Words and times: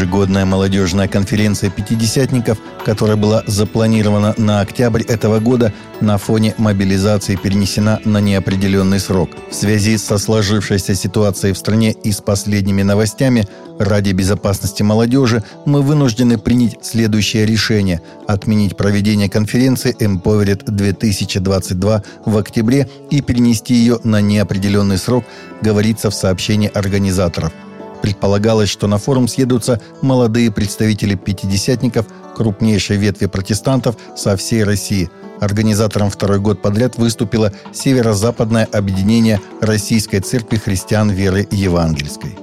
Ежегодная 0.00 0.46
молодежная 0.46 1.08
конференция 1.08 1.68
пятидесятников, 1.68 2.56
которая 2.86 3.18
была 3.18 3.44
запланирована 3.46 4.32
на 4.38 4.62
октябрь 4.62 5.02
этого 5.02 5.40
года, 5.40 5.74
на 6.00 6.16
фоне 6.16 6.54
мобилизации 6.56 7.36
перенесена 7.36 8.00
на 8.06 8.16
неопределенный 8.16 8.98
срок. 8.98 9.28
В 9.50 9.54
связи 9.54 9.98
со 9.98 10.16
сложившейся 10.16 10.94
ситуацией 10.94 11.52
в 11.52 11.58
стране 11.58 11.92
и 11.92 12.12
с 12.12 12.22
последними 12.22 12.80
новостями, 12.80 13.46
ради 13.78 14.12
безопасности 14.12 14.82
молодежи 14.82 15.44
мы 15.66 15.82
вынуждены 15.82 16.38
принять 16.38 16.78
следующее 16.80 17.44
решение– 17.44 18.00
отменить 18.26 18.78
проведение 18.78 19.28
конференции 19.28 19.94
Empowered 20.00 20.64
2022 20.64 22.02
в 22.24 22.38
октябре 22.38 22.88
и 23.10 23.20
перенести 23.20 23.74
ее 23.74 23.98
на 24.02 24.22
неопределенный 24.22 24.96
срок, 24.96 25.26
говорится 25.60 26.08
в 26.08 26.14
сообщении 26.14 26.70
организаторов– 26.72 27.52
Предполагалось, 28.02 28.70
что 28.70 28.86
на 28.86 28.98
форум 28.98 29.28
съедутся 29.28 29.80
молодые 30.02 30.50
представители 30.50 31.14
пятидесятников, 31.14 32.06
крупнейшей 32.34 32.96
ветви 32.96 33.26
протестантов 33.26 33.96
со 34.16 34.36
всей 34.36 34.64
России. 34.64 35.10
Организатором 35.40 36.10
второй 36.10 36.38
год 36.38 36.62
подряд 36.62 36.96
выступило 36.96 37.52
Северо-Западное 37.72 38.68
объединение 38.70 39.40
Российской 39.60 40.20
Церкви 40.20 40.56
Христиан 40.56 41.10
Веры 41.10 41.46
Евангельской. 41.50 42.36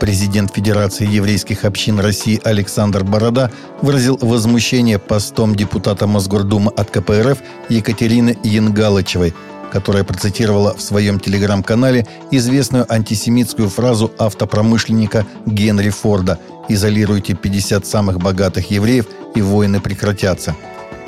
Президент 0.00 0.54
Федерации 0.54 1.06
еврейских 1.06 1.64
общин 1.64 1.98
России 1.98 2.40
Александр 2.44 3.04
Борода 3.04 3.50
выразил 3.80 4.18
возмущение 4.20 4.98
постом 4.98 5.54
депутата 5.54 6.06
Мосгордумы 6.06 6.72
от 6.76 6.90
КПРФ 6.90 7.38
Екатерины 7.70 8.36
Янгалычевой– 8.42 9.32
которая 9.74 10.04
процитировала 10.04 10.72
в 10.72 10.80
своем 10.80 11.18
телеграм-канале 11.18 12.06
известную 12.30 12.86
антисемитскую 12.88 13.68
фразу 13.68 14.12
автопромышленника 14.18 15.26
Генри 15.46 15.90
Форда 15.90 16.38
«Изолируйте 16.68 17.34
50 17.34 17.84
самых 17.84 18.18
богатых 18.18 18.70
евреев, 18.70 19.06
и 19.34 19.42
войны 19.42 19.80
прекратятся». 19.80 20.54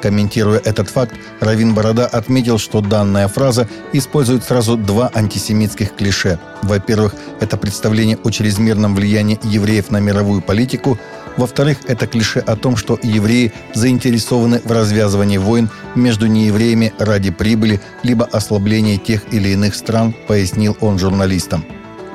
Комментируя 0.02 0.58
этот 0.58 0.88
факт, 0.88 1.14
Равин 1.38 1.74
Борода 1.74 2.06
отметил, 2.06 2.58
что 2.58 2.80
данная 2.80 3.28
фраза 3.28 3.68
использует 3.92 4.42
сразу 4.42 4.76
два 4.76 5.12
антисемитских 5.14 5.94
клише. 5.94 6.40
Во-первых, 6.62 7.14
это 7.38 7.56
представление 7.56 8.18
о 8.24 8.30
чрезмерном 8.30 8.96
влиянии 8.96 9.38
евреев 9.44 9.92
на 9.92 10.00
мировую 10.00 10.42
политику– 10.42 10.98
во-вторых, 11.36 11.78
это 11.86 12.06
клише 12.06 12.40
о 12.40 12.56
том, 12.56 12.76
что 12.76 12.98
евреи 13.02 13.52
заинтересованы 13.74 14.60
в 14.64 14.70
развязывании 14.72 15.38
войн 15.38 15.70
между 15.94 16.26
неевреями 16.26 16.92
ради 16.98 17.30
прибыли 17.30 17.80
либо 18.02 18.24
ослабления 18.24 18.98
тех 18.98 19.22
или 19.32 19.50
иных 19.50 19.74
стран, 19.74 20.14
пояснил 20.26 20.76
он 20.80 20.98
журналистам. 20.98 21.64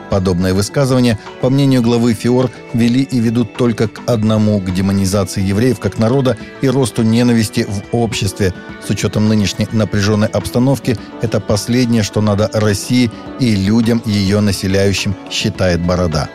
Подобные 0.09 0.53
высказывания, 0.53 1.17
по 1.39 1.49
мнению 1.49 1.81
главы 1.81 2.14
ФИОР, 2.14 2.49
вели 2.73 3.02
и 3.02 3.19
ведут 3.19 3.55
только 3.55 3.88
к 3.88 4.02
одному– 4.08 4.59
к 4.61 4.73
демонизации 4.73 5.42
евреев 5.42 5.80
как 5.80 5.99
народа 5.99 6.36
и 6.61 6.67
росту 6.67 7.02
ненависти 7.02 7.66
в 7.66 7.95
обществе. 7.95 8.53
С 8.86 8.89
учетом 8.89 9.30
нынешней 9.30 9.69
напряженной 9.72 10.27
обстановки, 10.27 10.97
это 11.22 11.39
последнее, 11.39 12.03
что 12.03 12.19
надо 12.19 12.49
России 12.52 13.09
и 13.39 13.55
людям, 13.55 14.02
ее 14.05 14.42
населяющим, 14.42 15.16
считает 15.30 15.80
Борода. 15.80 16.27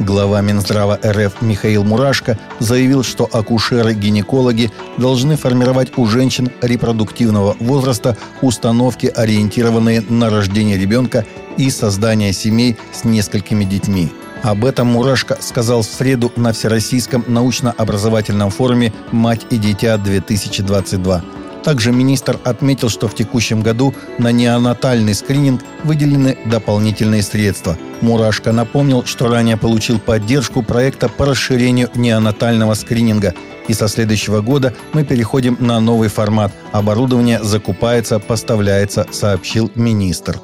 Глава 0.00 0.40
Минздрава 0.42 0.98
РФ 1.04 1.42
Михаил 1.42 1.82
Мурашко 1.82 2.38
заявил, 2.60 3.02
что 3.02 3.28
акушеры-гинекологи 3.32 4.70
должны 4.96 5.36
формировать 5.36 5.98
у 5.98 6.06
женщин 6.06 6.50
репродуктивного 6.62 7.56
возраста 7.58 8.16
установки, 8.40 9.06
ориентированные 9.06 10.02
на 10.02 10.30
рождение 10.30 10.78
ребенка 10.78 11.26
и 11.56 11.68
создание 11.70 12.32
семей 12.32 12.76
с 12.92 13.02
несколькими 13.02 13.64
детьми. 13.64 14.12
Об 14.44 14.64
этом 14.64 14.86
Мурашко 14.86 15.36
сказал 15.40 15.82
в 15.82 15.86
среду 15.86 16.30
на 16.36 16.52
Всероссийском 16.52 17.24
научно-образовательном 17.26 18.50
форуме 18.50 18.92
«Мать 19.10 19.46
и 19.50 19.56
дитя-2022». 19.56 21.37
Также 21.64 21.92
министр 21.92 22.38
отметил, 22.44 22.88
что 22.88 23.08
в 23.08 23.14
текущем 23.14 23.62
году 23.62 23.94
на 24.18 24.32
неонатальный 24.32 25.14
скрининг 25.14 25.62
выделены 25.84 26.38
дополнительные 26.46 27.22
средства. 27.22 27.76
Мурашко 28.00 28.52
напомнил, 28.52 29.04
что 29.04 29.28
ранее 29.28 29.56
получил 29.56 29.98
поддержку 29.98 30.62
проекта 30.62 31.08
по 31.08 31.26
расширению 31.26 31.90
неонатального 31.94 32.74
скрининга. 32.74 33.34
И 33.66 33.74
со 33.74 33.88
следующего 33.88 34.40
года 34.40 34.72
мы 34.92 35.04
переходим 35.04 35.56
на 35.60 35.78
новый 35.80 36.08
формат. 36.08 36.52
Оборудование 36.72 37.42
закупается, 37.42 38.18
поставляется, 38.18 39.06
сообщил 39.10 39.70
министр. 39.74 40.40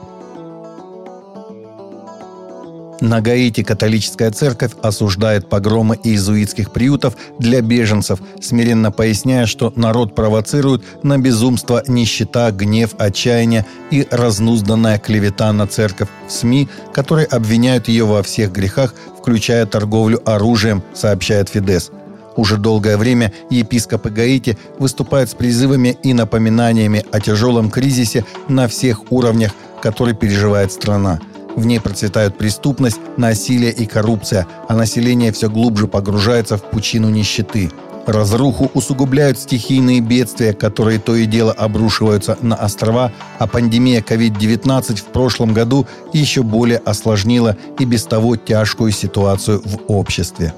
На 3.05 3.21
Гаити 3.21 3.63
католическая 3.63 4.31
церковь 4.31 4.71
осуждает 4.81 5.51
погромы 5.51 6.01
иезуитских 6.03 6.73
приютов 6.73 7.15
для 7.39 7.61
беженцев, 7.61 8.19
смиренно 8.41 8.91
поясняя, 8.91 9.45
что 9.45 9.75
народ 9.77 10.15
провоцирует 10.15 10.83
на 11.03 11.19
безумство, 11.19 11.83
нищета, 11.87 12.51
гнев, 12.51 12.95
отчаяние 12.97 13.67
и 13.91 14.09
разнузданная 14.11 14.99
клевета 14.99 15.53
на 15.53 15.67
церковь 15.67 16.09
в 16.27 16.33
СМИ, 16.33 16.71
которые 16.95 17.27
обвиняют 17.27 17.89
ее 17.89 18.07
во 18.07 18.23
всех 18.23 18.53
грехах, 18.53 18.95
включая 19.19 19.67
торговлю 19.67 20.23
оружием, 20.25 20.83
сообщает 20.95 21.51
Фидес. 21.51 21.91
Уже 22.37 22.57
долгое 22.57 22.97
время 22.97 23.35
епископы 23.51 24.09
Гаити 24.09 24.57
выступают 24.79 25.29
с 25.29 25.35
призывами 25.35 25.99
и 26.03 26.15
напоминаниями 26.15 27.05
о 27.13 27.21
тяжелом 27.21 27.71
кризисе 27.71 28.25
на 28.49 28.67
всех 28.67 29.13
уровнях, 29.13 29.53
который 29.83 30.15
переживает 30.15 30.73
страна– 30.73 31.21
в 31.57 31.67
ней 31.67 31.81
процветают 31.81 32.37
преступность, 32.39 33.01
насилие 33.17 33.73
и 33.73 33.87
коррупция, 33.87 34.47
а 34.69 34.75
население 34.75 35.33
все 35.33 35.49
глубже 35.49 35.87
погружается 35.87 36.57
в 36.57 36.63
пучину 36.63 37.09
нищеты. 37.11 37.71
Разруху 38.07 38.71
усугубляют 38.75 39.39
стихийные 39.39 40.01
бедствия, 40.01 40.53
которые 40.53 40.99
то 40.99 41.15
и 41.17 41.25
дело 41.25 41.53
обрушиваются 41.53 42.37
на 42.43 42.55
острова, 42.55 43.13
а 43.39 43.47
пандемия 43.47 44.03
COVID-19 44.03 44.97
в 44.97 45.05
прошлом 45.07 45.55
году 45.55 45.87
еще 46.13 46.43
более 46.43 46.79
осложнила 46.79 47.57
и 47.79 47.85
без 47.87 48.05
того 48.05 48.37
тяжкую 48.37 48.93
ситуацию 48.93 49.63
в 49.65 49.91
обществе. 49.91 50.53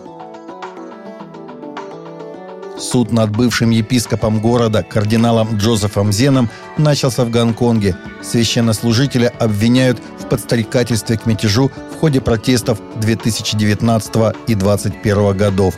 Суд 2.97 3.13
над 3.13 3.31
бывшим 3.37 3.69
епископом 3.69 4.41
города, 4.41 4.83
кардиналом 4.83 5.59
Джозефом 5.59 6.13
Зеном, 6.13 6.49
начался 6.79 7.27
в 7.27 7.31
Гонконге. 7.31 7.95
Священнослужителя 8.23 9.31
обвиняют 9.39 10.01
в 10.19 10.27
подстрекательстве 10.31 11.19
к 11.19 11.27
мятежу 11.27 11.71
в 11.95 12.01
ходе 12.01 12.23
протестов 12.23 12.79
2019 12.99 14.15
и 14.47 14.55
2021 14.55 15.37
годов. 15.37 15.75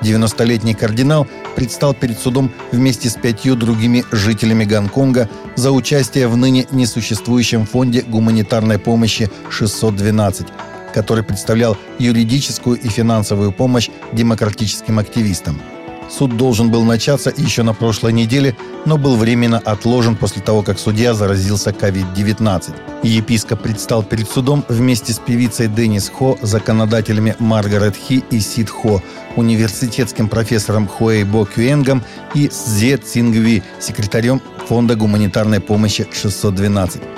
90-летний 0.00 0.72
кардинал 0.72 1.26
предстал 1.54 1.92
перед 1.92 2.18
судом 2.18 2.50
вместе 2.72 3.10
с 3.10 3.14
пятью 3.16 3.56
другими 3.56 4.02
жителями 4.10 4.64
Гонконга 4.64 5.28
за 5.56 5.70
участие 5.70 6.28
в 6.28 6.36
ныне 6.38 6.66
несуществующем 6.70 7.66
фонде 7.66 8.00
гуманитарной 8.00 8.78
помощи 8.78 9.30
612, 9.50 10.46
который 10.94 11.24
представлял 11.24 11.76
юридическую 11.98 12.78
и 12.78 12.88
финансовую 12.88 13.52
помощь 13.52 13.90
демократическим 14.14 14.98
активистам– 14.98 15.60
Суд 16.10 16.36
должен 16.36 16.70
был 16.70 16.84
начаться 16.84 17.32
еще 17.34 17.62
на 17.62 17.74
прошлой 17.74 18.12
неделе, 18.12 18.56
но 18.84 18.98
был 18.98 19.16
временно 19.16 19.58
отложен 19.58 20.16
после 20.16 20.42
того, 20.42 20.62
как 20.62 20.78
судья 20.78 21.14
заразился 21.14 21.70
COVID-19. 21.70 22.74
Епископ 23.02 23.62
предстал 23.62 24.02
перед 24.02 24.28
судом 24.28 24.64
вместе 24.68 25.12
с 25.12 25.18
певицей 25.18 25.68
Деннис 25.68 26.08
Хо, 26.08 26.38
законодателями 26.42 27.36
Маргарет 27.38 27.96
Хи 27.96 28.22
и 28.30 28.40
Сид 28.40 28.70
Хо, 28.70 29.02
университетским 29.36 30.28
профессором 30.28 30.86
Хуэй 30.86 31.24
Бо 31.24 31.46
Кюэнгом 31.46 32.02
и 32.34 32.50
Зе 32.50 32.96
Цингви, 32.96 33.62
секретарем 33.80 34.40
Фонда 34.68 34.96
гуманитарной 34.96 35.60
помощи 35.60 36.06
612. 36.12 37.13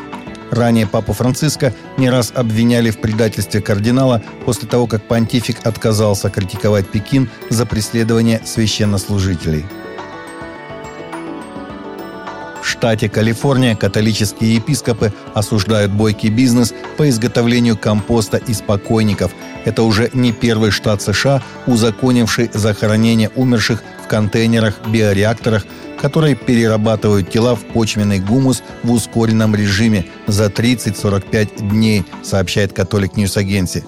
Ранее 0.56 0.87
папу 0.87 1.12
Франциска 1.12 1.75
не 1.99 2.08
раз 2.08 2.32
обвиняли 2.35 2.91
в 2.91 2.99
предательстве 2.99 3.61
кардинала 3.61 4.23
после 4.47 4.67
того, 4.67 4.87
как 4.87 5.06
понтифик 5.06 5.67
отказался 5.67 6.31
критиковать 6.31 6.88
Пекин 6.88 7.29
за 7.50 7.67
преследование 7.67 8.41
священнослужителей. 8.44 9.67
В 12.62 12.67
штате 12.67 13.11
Калифорния 13.11 13.76
католические 13.76 14.55
епископы 14.56 15.12
осуждают 15.35 15.93
бойкий 15.93 16.31
бизнес 16.31 16.73
по 16.97 17.09
изготовлению 17.09 17.76
компоста 17.76 18.38
из 18.38 18.62
покойников. 18.62 19.32
Это 19.66 19.82
уже 19.82 20.10
не 20.14 20.32
первый 20.32 20.70
штат 20.70 21.02
США, 21.02 21.42
узаконивший 21.66 22.50
захоронение 22.54 23.30
умерших 23.34 23.82
в 24.04 24.08
контейнерах, 24.08 24.80
биореакторах, 24.86 25.66
которые 26.00 26.36
перерабатывают 26.36 27.30
тела 27.30 27.56
в 27.56 27.64
почвенный 27.64 28.20
гумус 28.20 28.62
в 28.84 28.92
ускоренном 28.92 29.56
режиме 29.56 30.06
за 30.28 30.46
30-45 30.46 31.68
дней, 31.68 32.04
сообщает 32.22 32.72
Catholic 32.73 33.17
News 33.17 33.37
Agency. 33.37 33.84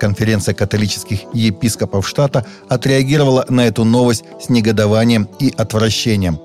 Конференция 0.00 0.54
католических 0.54 1.20
епископов 1.34 2.08
штата 2.08 2.46
отреагировала 2.70 3.44
на 3.50 3.66
эту 3.66 3.84
новость 3.84 4.24
с 4.40 4.48
негодованием 4.48 5.28
и 5.38 5.52
отвращением. 5.54 6.38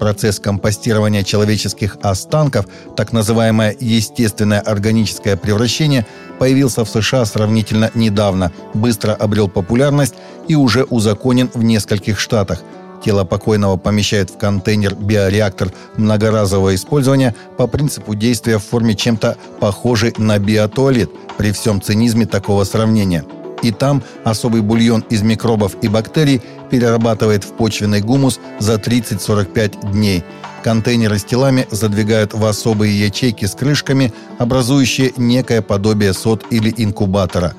Процесс 0.00 0.40
компостирования 0.40 1.22
человеческих 1.22 1.98
останков, 2.00 2.64
так 2.96 3.12
называемое 3.12 3.76
естественное 3.78 4.60
органическое 4.60 5.36
превращение, 5.36 6.06
появился 6.38 6.86
в 6.86 6.88
США 6.88 7.26
сравнительно 7.26 7.90
недавно, 7.94 8.50
быстро 8.72 9.12
обрел 9.12 9.46
популярность 9.46 10.14
и 10.48 10.54
уже 10.54 10.84
узаконен 10.84 11.50
в 11.52 11.62
нескольких 11.62 12.18
штатах. 12.18 12.62
Тело 13.04 13.24
покойного 13.24 13.76
помещают 13.76 14.30
в 14.30 14.38
контейнер-биореактор 14.38 15.70
многоразового 15.98 16.74
использования 16.74 17.34
по 17.58 17.66
принципу 17.66 18.14
действия 18.14 18.56
в 18.56 18.64
форме 18.64 18.94
чем-то 18.94 19.36
похожей 19.60 20.14
на 20.16 20.38
биотуалет 20.38 21.10
при 21.36 21.52
всем 21.52 21.82
цинизме 21.82 22.24
такого 22.24 22.64
сравнения– 22.64 23.26
и 23.62 23.70
там 23.70 24.02
особый 24.24 24.62
бульон 24.62 25.04
из 25.10 25.22
микробов 25.22 25.76
и 25.82 25.88
бактерий 25.88 26.42
перерабатывает 26.70 27.44
в 27.44 27.52
почвенный 27.52 28.00
гумус 28.00 28.40
за 28.58 28.74
30-45 28.74 29.92
дней. 29.92 30.24
Контейнеры 30.62 31.18
с 31.18 31.24
телами 31.24 31.66
задвигают 31.70 32.34
в 32.34 32.44
особые 32.44 32.98
ячейки 32.98 33.46
с 33.46 33.54
крышками, 33.54 34.12
образующие 34.38 35.12
некое 35.16 35.62
подобие 35.62 36.12
сот 36.12 36.44
или 36.50 36.72
инкубатора. 36.76 37.54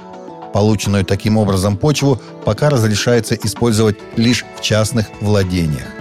Полученную 0.53 1.05
таким 1.05 1.37
образом 1.37 1.77
почву 1.77 2.21
пока 2.45 2.69
разрешается 2.69 3.35
использовать 3.35 3.97
лишь 4.17 4.45
в 4.57 4.61
частных 4.61 5.07
владениях. 5.21 6.00